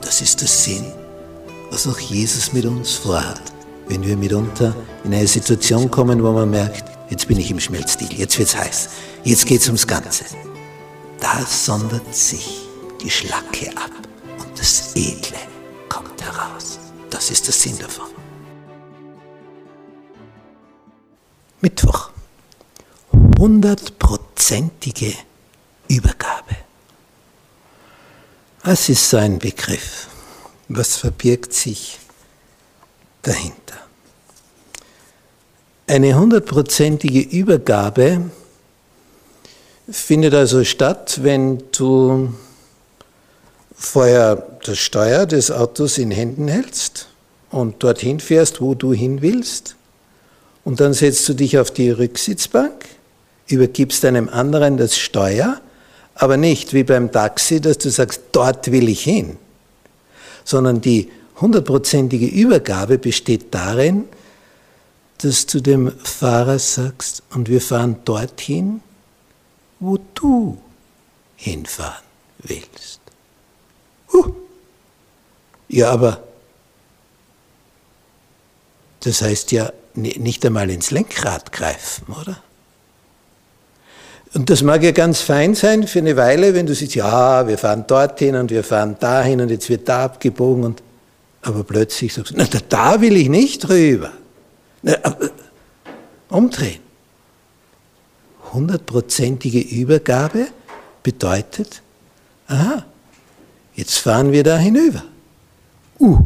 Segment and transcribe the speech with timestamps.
[0.00, 0.84] Das ist der Sinn,
[1.70, 3.40] was auch Jesus mit uns vorhat,
[3.88, 8.12] wenn wir mitunter in eine Situation kommen, wo man merkt, jetzt bin ich im Schmelzstil,
[8.12, 8.88] jetzt wird's heiß,
[9.24, 10.24] jetzt geht's ums Ganze.
[11.20, 12.62] Da sondert sich
[13.02, 13.90] die Schlacke ab
[14.38, 15.38] und das Edle
[15.88, 16.78] kommt heraus.
[17.10, 18.06] Das ist der Sinn davon.
[21.60, 22.10] Mittwoch.
[23.38, 25.14] Hundertprozentige
[25.88, 26.29] Übergabe.
[28.72, 30.06] Was ist so ein Begriff?
[30.68, 31.98] Was verbirgt sich
[33.20, 33.74] dahinter?
[35.88, 38.30] Eine hundertprozentige Übergabe
[39.90, 42.32] findet also statt, wenn du
[43.74, 47.08] vorher das Steuer des Autos in Händen hältst
[47.50, 49.74] und dorthin fährst, wo du hin willst.
[50.62, 52.84] Und dann setzt du dich auf die Rücksitzbank,
[53.48, 55.60] übergibst einem anderen das Steuer,
[56.14, 59.36] aber nicht wie beim Taxi, dass du sagst, dort will ich hin,
[60.44, 64.04] sondern die hundertprozentige Übergabe besteht darin,
[65.18, 68.82] dass du dem Fahrer sagst, und wir fahren dorthin,
[69.78, 70.58] wo du
[71.36, 72.04] hinfahren
[72.38, 73.00] willst.
[74.12, 74.34] Huh.
[75.68, 76.22] Ja, aber
[79.00, 82.42] das heißt ja nicht einmal ins Lenkrad greifen, oder?
[84.32, 87.58] Und das mag ja ganz fein sein für eine Weile, wenn du siehst, ja, wir
[87.58, 90.82] fahren dorthin und wir fahren dahin und jetzt wird da abgebogen und
[91.42, 94.12] aber plötzlich sagst du, na, da will ich nicht rüber.
[94.82, 95.30] Na, aber,
[96.28, 96.80] umdrehen.
[98.52, 100.48] Hundertprozentige Übergabe
[101.02, 101.82] bedeutet,
[102.46, 102.84] aha,
[103.74, 105.02] jetzt fahren wir da hinüber.
[105.98, 106.24] Uh,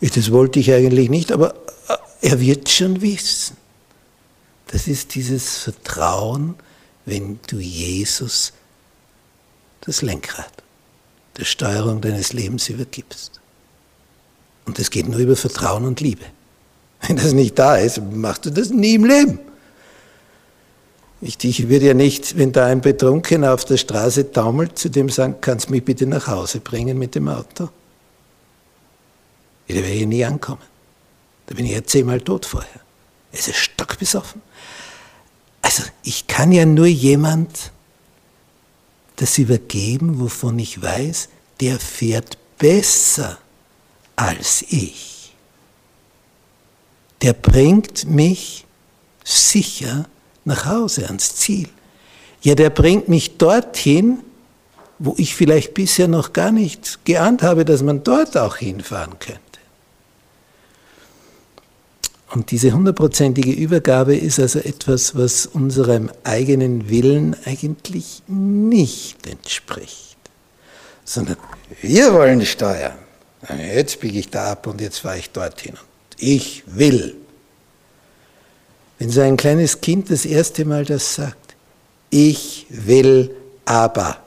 [0.00, 1.54] das wollte ich eigentlich nicht, aber
[1.88, 3.56] äh, er wird schon wissen.
[4.68, 6.54] Das ist dieses Vertrauen,
[7.06, 8.52] wenn du Jesus
[9.80, 10.52] das Lenkrad
[11.38, 13.40] der Steuerung deines Lebens übergibst.
[14.64, 16.24] Und das geht nur über Vertrauen und Liebe.
[17.02, 19.38] Wenn das nicht da ist, machst du das nie im Leben.
[21.20, 25.08] Ich, ich würde ja nicht, wenn da ein Betrunkener auf der Straße taumelt, zu dem
[25.08, 27.68] sagen, kannst du mich bitte nach Hause bringen mit dem Auto?
[29.68, 30.62] Ja, der wäre hier nie ankommen.
[31.46, 32.80] Da bin ich ja zehnmal tot vorher.
[33.32, 34.42] Er ist stockbesoffen.
[35.66, 37.72] Also ich kann ja nur jemand
[39.16, 41.28] das übergeben, wovon ich weiß,
[41.58, 43.38] der fährt besser
[44.14, 45.34] als ich.
[47.20, 48.64] Der bringt mich
[49.24, 50.08] sicher
[50.44, 51.68] nach Hause ans Ziel.
[52.42, 54.20] Ja, der bringt mich dorthin,
[55.00, 59.40] wo ich vielleicht bisher noch gar nicht geahnt habe, dass man dort auch hinfahren könnte.
[62.30, 70.16] Und diese hundertprozentige Übergabe ist also etwas, was unserem eigenen Willen eigentlich nicht entspricht,
[71.04, 71.36] sondern
[71.82, 72.98] wir wollen steuern.
[73.58, 75.74] Jetzt biege ich da ab und jetzt fahre ich dorthin.
[75.74, 77.14] Und ich will.
[78.98, 81.54] Wenn so ein kleines Kind das erste Mal das sagt,
[82.10, 83.30] ich will
[83.64, 84.18] aber,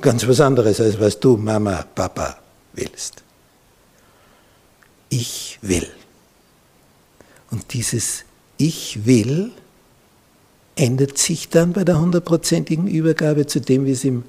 [0.00, 2.38] ganz was anderes als was du, Mama, Papa
[2.72, 3.22] willst.
[5.08, 5.88] Ich will.
[7.52, 8.24] Und dieses
[8.56, 9.52] Ich will
[10.74, 14.24] ändert sich dann bei der hundertprozentigen Übergabe zu dem, wie es im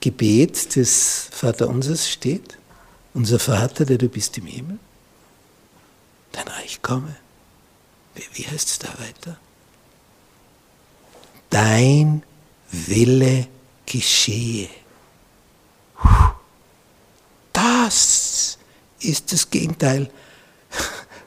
[0.00, 2.58] Gebet des Vaterunsers steht.
[3.14, 4.78] Unser Vater, der du bist im Himmel,
[6.32, 7.16] dein Reich komme.
[8.14, 9.38] Wie, wie heißt es da weiter?
[11.48, 12.22] Dein
[12.70, 13.46] Wille
[13.86, 14.68] geschehe.
[17.54, 18.58] Das
[19.00, 20.10] ist das Gegenteil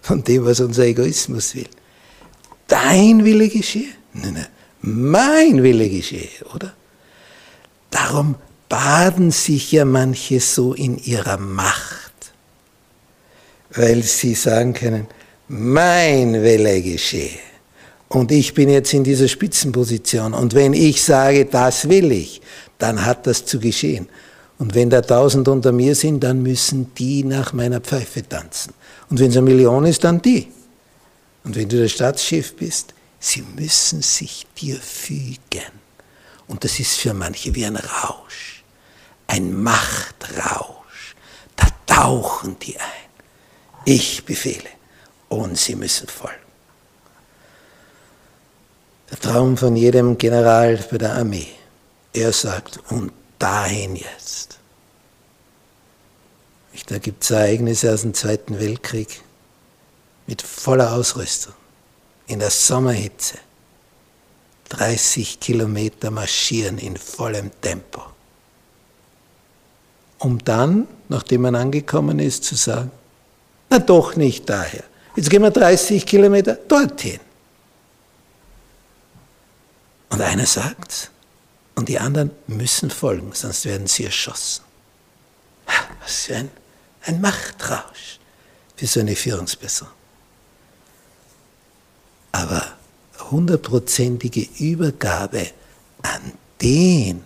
[0.09, 1.69] von dem, was unser Egoismus will.
[2.67, 3.91] Dein Wille geschehe?
[4.15, 4.47] Nein, nein,
[4.81, 6.73] mein Wille geschehe, oder?
[7.91, 8.33] Darum
[8.69, 12.33] baden sich ja manche so in ihrer Macht,
[13.69, 15.05] weil sie sagen können,
[15.47, 17.37] mein Wille geschehe.
[18.07, 20.33] Und ich bin jetzt in dieser Spitzenposition.
[20.33, 22.41] Und wenn ich sage, das will ich,
[22.79, 24.09] dann hat das zu geschehen.
[24.59, 28.73] Und wenn da tausend unter mir sind, dann müssen die nach meiner Pfeife tanzen.
[29.09, 30.51] Und wenn es eine Million ist, dann die.
[31.45, 35.71] Und wenn du der Staatschef bist, sie müssen sich dir fügen.
[36.47, 38.63] Und das ist für manche wie ein Rausch,
[39.27, 41.15] ein Machtrausch.
[41.55, 43.09] Da hauchen die ein.
[43.85, 44.69] Ich befehle
[45.29, 46.35] und sie müssen folgen.
[49.09, 51.47] Der Traum von jedem General bei der Armee.
[52.13, 54.59] Er sagt, und dahin jetzt.
[56.87, 59.21] Da gibt es Ereignisse aus dem Zweiten Weltkrieg
[60.25, 61.53] mit voller Ausrüstung,
[62.25, 63.37] in der Sommerhitze.
[64.69, 68.01] 30 Kilometer marschieren in vollem Tempo.
[70.17, 72.91] Um dann, nachdem man angekommen ist, zu sagen,
[73.69, 74.83] na doch nicht daher.
[75.15, 77.19] Jetzt gehen wir 30 Kilometer dorthin.
[80.09, 81.11] Und einer sagt,
[81.79, 84.65] und die anderen müssen folgen, sonst werden sie erschossen.
[86.01, 86.51] Was für ein,
[87.03, 88.19] ein Machtrausch
[88.75, 89.87] für so eine Führungsperson.
[92.33, 92.73] Aber
[93.31, 95.51] hundertprozentige Übergabe
[96.01, 97.23] an den,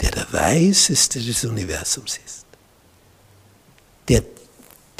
[0.00, 2.46] der der Weiseste des Universums ist,
[4.06, 4.22] der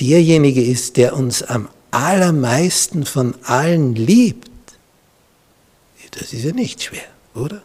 [0.00, 4.50] derjenige ist, der uns am allermeisten von allen liebt,
[6.10, 7.62] das ist ja nicht schwer, oder?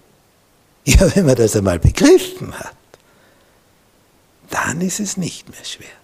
[0.85, 2.75] Ja, wenn man das einmal begriffen hat,
[4.49, 6.02] dann ist es nicht mehr schwer.